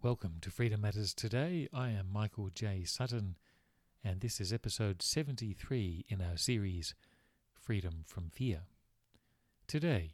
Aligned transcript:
Welcome 0.00 0.36
to 0.42 0.52
Freedom 0.52 0.80
Matters 0.80 1.12
Today. 1.12 1.68
I 1.74 1.88
am 1.88 2.06
Michael 2.12 2.50
J. 2.54 2.84
Sutton, 2.84 3.34
and 4.04 4.20
this 4.20 4.40
is 4.40 4.52
episode 4.52 5.02
73 5.02 6.04
in 6.08 6.20
our 6.22 6.36
series 6.36 6.94
Freedom 7.52 8.04
from 8.06 8.30
Fear. 8.30 8.60
Today, 9.66 10.12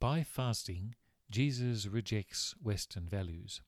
by 0.00 0.22
fasting, 0.22 0.94
Jesus 1.30 1.86
rejects 1.86 2.54
Western 2.62 3.06
values. 3.06 3.60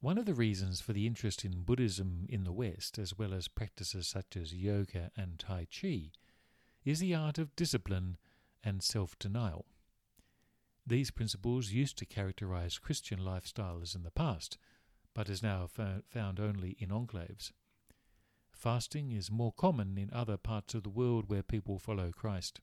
One 0.00 0.18
of 0.18 0.26
the 0.26 0.34
reasons 0.34 0.82
for 0.82 0.92
the 0.92 1.06
interest 1.06 1.46
in 1.46 1.62
Buddhism 1.62 2.26
in 2.28 2.44
the 2.44 2.52
West, 2.52 2.98
as 2.98 3.16
well 3.16 3.32
as 3.32 3.48
practices 3.48 4.06
such 4.06 4.36
as 4.36 4.52
yoga 4.52 5.10
and 5.16 5.38
Tai 5.38 5.66
Chi, 5.74 6.10
is 6.84 6.98
the 7.00 7.14
art 7.14 7.38
of 7.38 7.56
discipline 7.56 8.18
and 8.62 8.82
self 8.82 9.18
denial. 9.18 9.64
These 10.88 11.10
principles 11.10 11.70
used 11.70 11.98
to 11.98 12.06
characterize 12.06 12.78
Christian 12.78 13.18
lifestyles 13.18 13.94
in 13.94 14.04
the 14.04 14.10
past, 14.10 14.56
but 15.12 15.28
is 15.28 15.42
now 15.42 15.66
found 15.66 16.40
only 16.40 16.76
in 16.78 16.88
enclaves. 16.88 17.52
Fasting 18.50 19.12
is 19.12 19.30
more 19.30 19.52
common 19.52 19.98
in 19.98 20.08
other 20.14 20.38
parts 20.38 20.72
of 20.72 20.84
the 20.84 20.88
world 20.88 21.28
where 21.28 21.42
people 21.42 21.78
follow 21.78 22.10
Christ. 22.10 22.62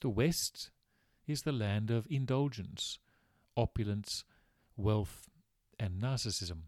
The 0.00 0.08
West 0.08 0.70
is 1.26 1.42
the 1.42 1.52
land 1.52 1.90
of 1.90 2.06
indulgence, 2.08 2.98
opulence, 3.58 4.24
wealth, 4.74 5.28
and 5.78 6.00
narcissism. 6.00 6.62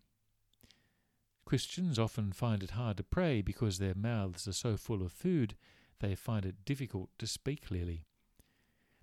Christians 1.46 1.98
often 1.98 2.32
find 2.32 2.62
it 2.62 2.72
hard 2.72 2.98
to 2.98 3.02
pray 3.02 3.40
because 3.40 3.78
their 3.78 3.94
mouths 3.94 4.46
are 4.46 4.52
so 4.52 4.76
full 4.76 5.00
of 5.00 5.10
food 5.10 5.54
they 6.00 6.14
find 6.14 6.44
it 6.44 6.66
difficult 6.66 7.08
to 7.18 7.26
speak 7.26 7.66
clearly. 7.66 8.04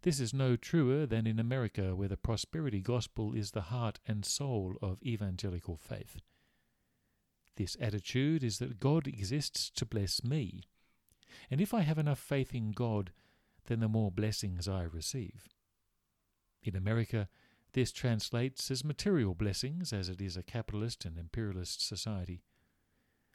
This 0.01 0.19
is 0.19 0.33
no 0.33 0.55
truer 0.55 1.05
than 1.05 1.27
in 1.27 1.39
America, 1.39 1.95
where 1.95 2.07
the 2.07 2.15
prosperity 2.15 2.79
gospel 2.79 3.33
is 3.33 3.51
the 3.51 3.63
heart 3.63 3.99
and 4.07 4.23
soul 4.23 4.75
of 4.81 5.03
evangelical 5.03 5.75
faith. 5.75 6.17
This 7.57 7.75
attitude 7.81 8.43
is 8.43 8.59
that 8.59 8.79
God 8.79 9.07
exists 9.07 9.69
to 9.71 9.85
bless 9.85 10.23
me, 10.23 10.63
and 11.51 11.59
if 11.59 11.73
I 11.73 11.81
have 11.81 11.97
enough 11.97 12.19
faith 12.19 12.55
in 12.55 12.71
God, 12.71 13.11
then 13.65 13.81
the 13.81 13.89
more 13.89 14.11
blessings 14.11 14.67
I 14.67 14.83
receive. 14.83 15.49
In 16.63 16.75
America, 16.75 17.27
this 17.73 17.91
translates 17.91 18.71
as 18.71 18.83
material 18.83 19.35
blessings, 19.35 19.91
as 19.91 20.09
it 20.09 20.21
is 20.21 20.37
a 20.37 20.43
capitalist 20.43 21.05
and 21.05 21.17
imperialist 21.17 21.85
society. 21.85 22.41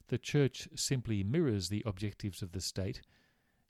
The 0.08 0.18
Church 0.18 0.68
simply 0.74 1.22
mirrors 1.22 1.68
the 1.68 1.82
objectives 1.86 2.42
of 2.42 2.52
the 2.52 2.60
state 2.60 3.00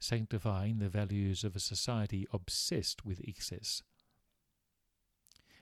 sanctifying 0.04 0.78
the 0.78 0.88
values 0.88 1.44
of 1.44 1.56
a 1.56 1.60
society 1.60 2.26
obsessed 2.32 3.04
with 3.04 3.20
excess. 3.26 3.82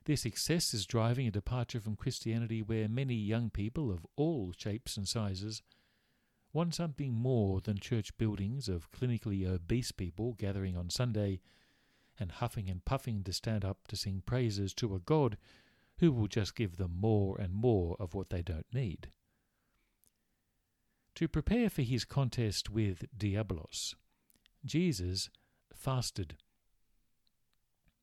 This 0.05 0.27
excess 0.27 0.75
is 0.75 0.85
driving 0.85 1.29
a 1.29 1.31
departure 1.31 1.81
from 1.81 1.95
Christianity 1.95 2.61
where 2.61 2.89
many 2.89 3.15
young 3.15 3.51
people 3.51 3.91
of 3.91 4.07
all 4.17 4.53
shapes 4.57 4.97
and 4.97 5.07
sizes 5.07 5.63
want 6.53 6.75
something 6.75 7.13
more 7.13 7.61
than 7.61 7.79
church 7.79 8.17
buildings 8.19 8.69
of 8.69 8.91
clinically 8.91 9.47
obese 9.47 9.93
people 9.93 10.35
gathering 10.35 10.77
on 10.77 10.91
Sunday 10.91 11.41
and 12.19 12.33
huffing 12.33 12.69
and 12.69 12.85
puffing 12.85 13.23
to 13.23 13.33
stand 13.33 13.65
up 13.65 13.87
to 13.89 13.97
sing 13.97 14.23
praises 14.27 14.75
to 14.75 14.95
a 14.95 14.98
God 14.98 15.39
who 15.98 16.11
will 16.11 16.27
just 16.27 16.57
give 16.57 16.77
them 16.77 16.97
more 17.01 17.41
and 17.41 17.55
more 17.55 17.97
of 18.01 18.13
what 18.15 18.31
they 18.31 18.43
don't 18.43 18.67
need. 18.73 19.09
To 21.17 21.29
prepare 21.29 21.70
for 21.70 21.83
his 21.83 22.05
contest 22.05 22.70
with 22.70 23.05
Diabolos, 23.17 23.95
Jesus 24.64 25.30
fasted. 25.74 26.36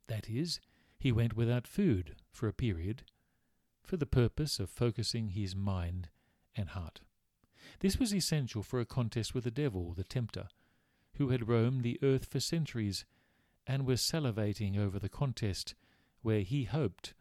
That 0.07 0.29
is, 0.29 0.59
he 0.97 1.11
went 1.11 1.35
without 1.35 1.67
food 1.67 2.15
for 2.31 2.47
a 2.47 2.53
period 2.53 3.03
for 3.83 3.97
the 3.97 4.05
purpose 4.05 4.59
of 4.59 4.69
focusing 4.69 5.29
his 5.29 5.55
mind 5.55 6.09
and 6.55 6.69
heart. 6.69 7.01
This 7.79 7.97
was 7.97 8.13
essential 8.13 8.61
for 8.63 8.79
a 8.79 8.85
contest 8.85 9.33
with 9.33 9.45
the 9.45 9.51
devil, 9.51 9.93
the 9.93 10.03
tempter, 10.03 10.47
who 11.15 11.29
had 11.29 11.47
roamed 11.47 11.83
the 11.83 11.99
earth 12.03 12.25
for 12.25 12.39
centuries 12.39 13.05
and 13.65 13.85
was 13.85 14.01
salivating 14.01 14.77
over 14.77 14.99
the 14.99 15.09
contest 15.09 15.75
where 16.21 16.41
he 16.41 16.65
hoped 16.65 17.13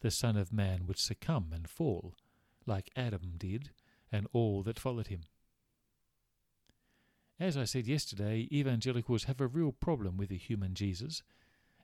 the 0.00 0.10
Son 0.10 0.36
of 0.36 0.52
Man 0.52 0.86
would 0.86 0.98
succumb 0.98 1.50
and 1.52 1.68
fall, 1.68 2.14
like 2.66 2.90
Adam 2.94 3.34
did 3.36 3.70
and 4.12 4.26
all 4.32 4.62
that 4.62 4.78
followed 4.78 5.08
him. 5.08 5.22
As 7.40 7.56
I 7.56 7.64
said 7.64 7.86
yesterday, 7.86 8.48
evangelicals 8.52 9.24
have 9.24 9.40
a 9.40 9.46
real 9.46 9.72
problem 9.72 10.16
with 10.16 10.28
the 10.28 10.36
human 10.36 10.74
Jesus, 10.74 11.22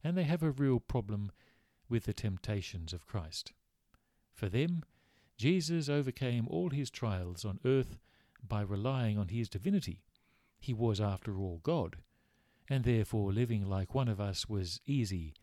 and 0.05 0.17
they 0.17 0.23
have 0.23 0.43
a 0.43 0.53
real 0.53 0.79
problem 0.79 1.33
with 1.89 2.05
the 2.05 2.13
temptations 2.13 2.93
of 2.93 3.07
Christ. 3.07 3.53
For 4.33 4.49
them, 4.49 4.85
Jesus 5.37 5.89
overcame 5.89 6.47
all 6.49 6.71
his 6.71 6.91
trials 6.91 7.45
on 7.45 7.59
earth 7.65 7.99
by 8.47 8.61
relying 8.61 9.19
on 9.19 9.29
his 9.29 9.49
divinity. 9.49 10.03
He 10.59 10.73
was, 10.73 11.01
after 11.01 11.37
all, 11.37 11.61
God, 11.63 11.97
and 12.69 12.85
therefore 12.85 13.33
living 13.33 13.67
like 13.67 13.95
one 13.95 14.09
of 14.09 14.21
us 14.21 14.49
was 14.49 14.81
easy, 14.87 15.35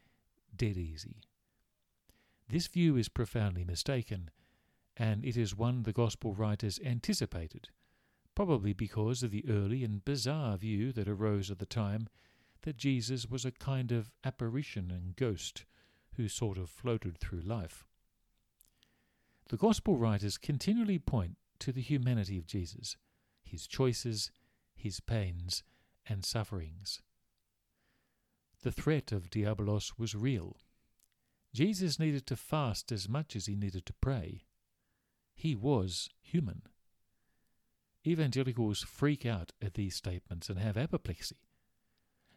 dead 0.56 0.78
easy. 0.78 1.22
This 2.48 2.68
view 2.68 2.96
is 2.96 3.10
profoundly 3.10 3.66
mistaken, 3.66 4.30
and 4.96 5.26
it 5.26 5.36
is 5.36 5.56
one 5.56 5.84
the 5.84 5.92
Gospel 5.92 6.34
writers 6.34 6.80
anticipated 6.84 7.70
probably 8.38 8.72
because 8.72 9.24
of 9.24 9.32
the 9.32 9.44
early 9.50 9.84
and 9.84 10.06
bizarre 10.06 10.56
view 10.58 10.92
that 10.92 11.08
arose 11.08 11.50
at 11.50 11.58
the 11.58 11.66
time 11.66 12.08
that 12.62 12.78
Jesus 12.78 13.26
was 13.26 13.46
a 13.46 13.52
kind 13.52 13.92
of 13.92 14.12
apparition 14.24 14.92
and 14.92 15.16
ghost 15.16 15.66
who 16.18 16.28
sort 16.28 16.56
of 16.56 16.70
floated 16.70 17.18
through 17.18 17.40
life. 17.40 17.88
The 19.50 19.58
Gospel 19.58 19.98
writers 19.98 20.38
continually 20.38 21.00
point 21.00 21.38
to 21.58 21.72
the 21.72 21.82
humanity 21.82 22.38
of 22.38 22.46
Jesus, 22.46 22.96
his 23.42 23.66
choices, 23.66 24.30
his 24.76 25.00
pains, 25.00 25.64
and 26.08 26.24
sufferings. 26.24 27.02
The 28.62 28.72
threat 28.72 29.12
of 29.12 29.32
Diabolos 29.32 29.94
was 29.98 30.14
real. 30.14 30.58
Jesus 31.56 31.98
needed 31.98 32.28
to 32.28 32.36
fast 32.36 32.92
as 32.92 33.10
much 33.10 33.36
as 33.36 33.48
he 33.48 33.56
needed 33.56 33.88
to 33.88 33.94
pray. 33.94 34.46
He 35.34 35.56
was 35.56 36.08
human. 36.22 36.62
Evangelicals 38.08 38.84
freak 38.84 39.26
out 39.26 39.52
at 39.62 39.74
these 39.74 39.96
statements 39.96 40.48
and 40.50 40.58
have 40.58 40.78
apoplexy. 40.78 41.36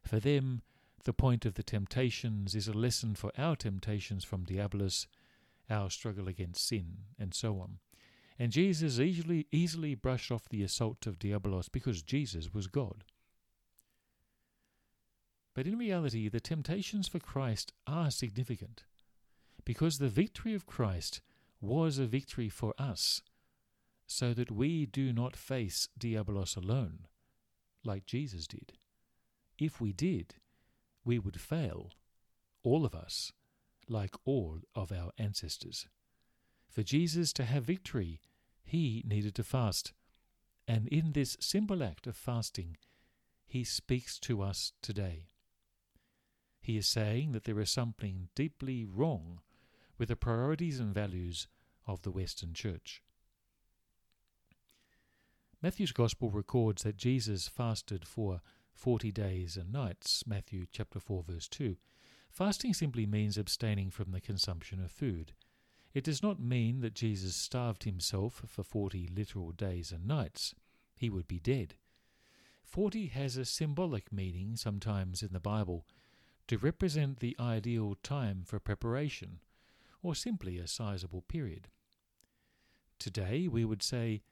For 0.02 0.18
them, 0.18 0.62
the 1.04 1.12
point 1.12 1.46
of 1.46 1.54
the 1.54 1.62
temptations 1.62 2.56
is 2.56 2.66
a 2.66 2.72
lesson 2.72 3.14
for 3.14 3.30
our 3.38 3.54
temptations 3.54 4.24
from 4.24 4.44
Diabolos, 4.44 5.06
our 5.70 5.88
struggle 5.88 6.26
against 6.26 6.66
sin, 6.66 6.96
and 7.18 7.32
so 7.32 7.60
on. 7.60 7.78
And 8.36 8.50
Jesus 8.50 8.98
easily, 8.98 9.46
easily 9.52 9.94
brushed 9.94 10.32
off 10.32 10.48
the 10.48 10.64
assault 10.64 11.06
of 11.06 11.20
Diabolos 11.20 11.70
because 11.70 12.02
Jesus 12.02 12.52
was 12.52 12.66
God. 12.66 13.04
But 15.54 15.66
in 15.66 15.78
reality, 15.78 16.28
the 16.28 16.40
temptations 16.40 17.06
for 17.06 17.20
Christ 17.20 17.72
are 17.86 18.10
significant 18.10 18.84
because 19.64 19.98
the 19.98 20.08
victory 20.08 20.54
of 20.54 20.66
Christ 20.66 21.20
was 21.60 21.98
a 21.98 22.06
victory 22.06 22.48
for 22.48 22.74
us 22.78 23.22
so 24.10 24.34
that 24.34 24.50
we 24.50 24.86
do 24.86 25.12
not 25.12 25.36
face 25.36 25.88
Diabolos 25.96 26.56
alone, 26.56 27.06
like 27.84 28.06
Jesus 28.06 28.48
did. 28.48 28.72
If 29.56 29.80
we 29.80 29.92
did, 29.92 30.34
we 31.04 31.20
would 31.20 31.40
fail, 31.40 31.92
all 32.64 32.84
of 32.84 32.92
us, 32.92 33.30
like 33.88 34.16
all 34.24 34.62
of 34.74 34.90
our 34.90 35.12
ancestors. 35.16 35.86
For 36.68 36.82
Jesus 36.82 37.32
to 37.34 37.44
have 37.44 37.62
victory, 37.62 38.20
he 38.64 39.04
needed 39.06 39.36
to 39.36 39.44
fast. 39.44 39.92
And 40.66 40.88
in 40.88 41.12
this 41.12 41.36
simple 41.38 41.80
act 41.80 42.08
of 42.08 42.16
fasting, 42.16 42.78
he 43.46 43.62
speaks 43.62 44.18
to 44.20 44.42
us 44.42 44.72
today. 44.82 45.28
He 46.60 46.76
is 46.76 46.88
saying 46.88 47.30
that 47.30 47.44
there 47.44 47.60
is 47.60 47.70
something 47.70 48.28
deeply 48.34 48.84
wrong 48.84 49.38
with 49.98 50.08
the 50.08 50.16
priorities 50.16 50.80
and 50.80 50.92
values 50.92 51.46
of 51.86 52.02
the 52.02 52.10
Western 52.10 52.54
Church. 52.54 53.02
Matthew's 55.62 55.92
Gospel 55.92 56.30
records 56.30 56.84
that 56.84 56.96
Jesus 56.96 57.46
fasted 57.46 58.08
for 58.08 58.40
40 58.72 59.12
days 59.12 59.58
and 59.58 59.70
nights, 59.70 60.26
Matthew 60.26 60.64
chapter 60.72 60.98
4 60.98 61.22
verse 61.28 61.48
2. 61.48 61.76
Fasting 62.30 62.72
simply 62.72 63.04
means 63.04 63.36
abstaining 63.36 63.90
from 63.90 64.10
the 64.10 64.22
consumption 64.22 64.82
of 64.82 64.90
food. 64.90 65.32
It 65.92 66.02
does 66.02 66.22
not 66.22 66.40
mean 66.40 66.80
that 66.80 66.94
Jesus 66.94 67.36
starved 67.36 67.84
himself 67.84 68.42
for 68.46 68.62
40 68.62 69.10
literal 69.14 69.52
days 69.52 69.92
and 69.92 70.06
nights. 70.06 70.54
He 70.96 71.10
would 71.10 71.28
be 71.28 71.40
dead. 71.40 71.74
40 72.64 73.08
has 73.08 73.36
a 73.36 73.44
symbolic 73.44 74.10
meaning 74.10 74.56
sometimes 74.56 75.22
in 75.22 75.32
the 75.34 75.40
Bible 75.40 75.84
to 76.46 76.56
represent 76.56 77.18
the 77.18 77.36
ideal 77.38 77.96
time 78.02 78.44
for 78.46 78.58
preparation, 78.58 79.40
or 80.02 80.14
simply 80.14 80.58
a 80.58 80.66
sizable 80.66 81.22
period. 81.22 81.68
Today 82.98 83.46
we 83.46 83.64
would 83.64 83.82
say 83.82 84.22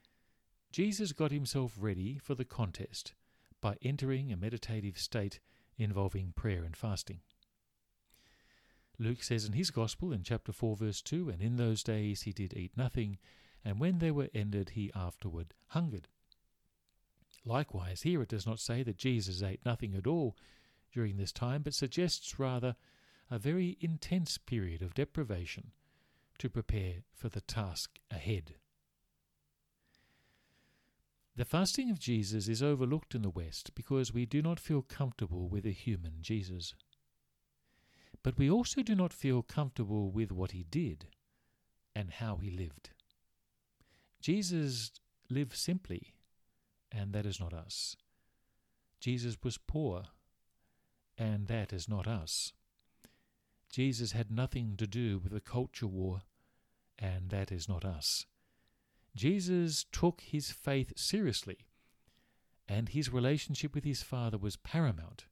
Jesus 0.71 1.13
got 1.13 1.31
himself 1.31 1.75
ready 1.79 2.19
for 2.19 2.35
the 2.35 2.45
contest 2.45 3.15
by 3.61 3.77
entering 3.83 4.33
a 4.33 4.37
meditative 4.37 4.99
state 4.99 5.41
involving 5.79 6.33
prayer 6.37 6.65
and 6.65 6.77
fasting. 6.77 7.21
Luke 8.99 9.23
says 9.23 9.45
in 9.45 9.53
his 9.53 9.71
Gospel 9.71 10.13
in 10.13 10.23
chapter 10.23 10.53
4, 10.53 10.77
verse 10.77 11.01
2 11.01 11.31
And 11.31 11.41
in 11.41 11.57
those 11.57 11.83
days 11.83 12.23
he 12.23 12.33
did 12.33 12.55
eat 12.55 12.77
nothing, 12.77 13.19
and 13.65 13.81
when 13.81 13.99
they 13.99 14.11
were 14.11 14.29
ended, 14.35 14.71
he 14.71 14.91
afterward 14.95 15.55
hungered. 15.69 16.09
Likewise, 17.45 18.03
here 18.03 18.23
it 18.23 18.29
does 18.29 18.47
not 18.47 18.61
say 18.61 18.83
that 18.83 18.99
Jesus 18.99 19.43
ate 19.43 19.65
nothing 19.65 19.95
at 19.95 20.07
all 20.07 20.37
during 20.93 21.17
this 21.17 21.33
time, 21.33 21.63
but 21.63 21.75
suggests 21.75 22.39
rather 22.39 22.77
a 23.31 23.39
very 23.39 23.77
intense 23.81 24.37
period 24.37 24.83
of 24.83 24.95
deprivation 24.95 25.73
to 26.39 26.51
prepare 26.51 27.05
for 27.15 27.29
the 27.29 27.41
task 27.41 27.99
ahead. 28.11 28.55
The 31.39 31.45
fasting 31.45 31.89
of 31.89 32.01
Jesus 32.01 32.49
is 32.49 32.65
overlooked 32.65 33.15
in 33.15 33.23
the 33.23 33.31
West 33.31 33.73
because 33.77 34.13
we 34.13 34.27
do 34.27 34.43
not 34.43 34.59
feel 34.59 34.83
comfortable 34.83 35.49
with 35.49 35.67
a 35.67 35.71
human 35.71 36.15
Jesus. 36.21 36.75
But 38.25 38.37
we 38.37 38.51
also 38.51 38.83
do 38.83 38.97
not 38.97 39.13
feel 39.13 39.45
comfortable 39.45 40.11
with 40.11 40.33
what 40.33 40.51
he 40.51 40.65
did 40.65 41.07
and 41.95 42.11
how 42.11 42.39
he 42.39 42.51
lived. 42.51 42.91
Jesus 44.21 44.91
lived 45.31 45.55
simply, 45.55 46.13
and 46.91 47.13
that 47.13 47.25
is 47.25 47.39
not 47.39 47.53
us. 47.53 47.95
Jesus 48.99 49.37
was 49.45 49.59
poor, 49.59 50.07
and 51.17 51.47
that 51.47 51.73
is 51.73 51.89
not 51.89 52.09
us. 52.09 52.53
Jesus 53.71 54.11
had 54.11 54.33
nothing 54.33 54.77
to 54.77 54.89
do 54.89 55.21
with 55.21 55.31
the 55.31 55.41
culture 55.41 55.87
war, 55.87 56.23
and 56.99 57.31
that 57.31 57.53
is 57.53 57.69
not 57.69 57.85
us. 57.85 58.27
Jesus 59.19 59.85
took 59.91 60.21
his 60.21 60.53
faith 60.53 60.93
seriously, 60.97 61.67
and 62.69 62.89
his 62.89 63.13
relationship 63.13 63.75
with 63.75 63.83
his 63.83 64.01
Father 64.01 64.39
was 64.39 64.55
paramount, 64.55 65.27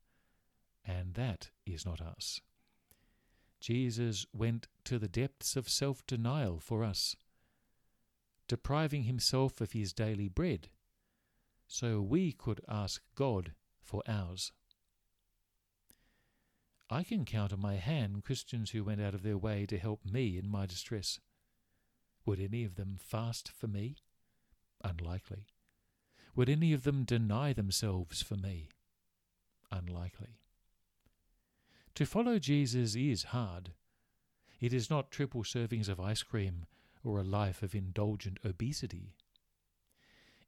and 0.84 1.14
that 1.14 1.50
is 1.64 1.86
not 1.86 2.00
us. 2.00 2.40
Jesus 3.60 4.26
went 4.32 4.66
to 4.86 4.98
the 4.98 5.06
depths 5.06 5.54
of 5.54 5.68
self 5.68 6.04
denial 6.04 6.58
for 6.58 6.82
us, 6.82 7.14
depriving 8.48 9.04
himself 9.04 9.60
of 9.60 9.70
his 9.70 9.92
daily 9.92 10.28
bread, 10.28 10.68
so 11.68 12.02
we 12.02 12.32
could 12.32 12.60
ask 12.68 13.00
God 13.14 13.52
for 13.80 14.02
ours. 14.08 14.50
I 16.90 17.04
can 17.04 17.24
count 17.24 17.52
on 17.52 17.60
my 17.60 17.76
hand 17.76 18.24
Christians 18.24 18.72
who 18.72 18.82
went 18.82 19.00
out 19.00 19.14
of 19.14 19.22
their 19.22 19.38
way 19.38 19.64
to 19.66 19.78
help 19.78 20.04
me 20.04 20.36
in 20.36 20.48
my 20.50 20.66
distress. 20.66 21.20
Would 22.26 22.40
any 22.40 22.64
of 22.64 22.74
them 22.74 22.98
fast 22.98 23.48
for 23.48 23.68
me? 23.68 23.96
Unlikely. 24.82 25.46
Would 26.34 26.50
any 26.50 26.72
of 26.72 26.82
them 26.82 27.04
deny 27.04 27.52
themselves 27.52 28.20
for 28.20 28.36
me? 28.36 28.68
Unlikely. 29.70 30.40
To 31.94 32.04
follow 32.04 32.38
Jesus 32.38 32.94
is 32.94 33.24
hard. 33.24 33.72
It 34.60 34.72
is 34.72 34.90
not 34.90 35.10
triple 35.10 35.44
servings 35.44 35.88
of 35.88 36.00
ice 36.00 36.22
cream 36.22 36.66
or 37.04 37.18
a 37.18 37.24
life 37.24 37.62
of 37.62 37.74
indulgent 37.74 38.38
obesity. 38.44 39.14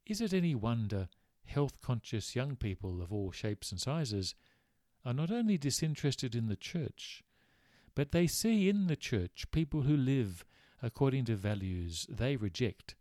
Is 0.05 0.21
it 0.21 0.33
any 0.33 0.53
wonder 0.53 1.07
health 1.45 1.81
conscious 1.81 2.35
young 2.35 2.55
people 2.55 3.01
of 3.01 3.11
all 3.11 3.31
shapes 3.31 3.71
and 3.71 3.79
sizes 3.79 4.35
are 5.05 5.13
not 5.13 5.31
only 5.31 5.57
disinterested 5.57 6.35
in 6.35 6.47
the 6.47 6.55
church, 6.55 7.23
but 7.95 8.11
they 8.11 8.27
see 8.27 8.69
in 8.69 8.87
the 8.87 8.95
church 8.95 9.45
people 9.51 9.83
who 9.83 9.95
live 9.95 10.45
according 10.81 11.25
to 11.25 11.35
values 11.35 12.05
they 12.09 12.35
reject 12.35 12.95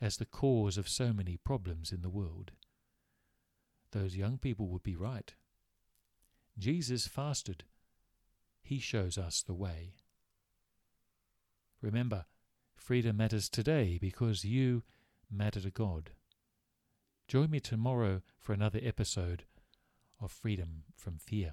as 0.00 0.16
the 0.16 0.26
cause 0.26 0.76
of 0.76 0.88
so 0.88 1.12
many 1.12 1.36
problems 1.36 1.92
in 1.92 2.02
the 2.02 2.10
world. 2.10 2.52
Those 3.92 4.16
young 4.16 4.38
people 4.38 4.68
would 4.68 4.82
be 4.82 4.96
right. 4.96 5.34
Jesus 6.58 7.06
fasted. 7.06 7.64
He 8.62 8.78
shows 8.78 9.16
us 9.16 9.42
the 9.42 9.54
way. 9.54 9.94
Remember, 11.80 12.26
freedom 12.74 13.16
matters 13.16 13.48
today 13.48 13.98
because 14.00 14.44
you 14.44 14.82
matter 15.30 15.60
to 15.60 15.70
God. 15.70 16.10
Join 17.28 17.50
me 17.50 17.60
tomorrow 17.60 18.22
for 18.40 18.52
another 18.52 18.80
episode 18.82 19.44
of 20.20 20.30
freedom 20.30 20.84
from 20.96 21.18
fear. 21.18 21.52